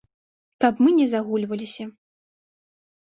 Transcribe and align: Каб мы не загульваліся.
Каб 0.65 0.73
мы 0.87 0.95
не 0.99 1.05
загульваліся. 1.13 1.85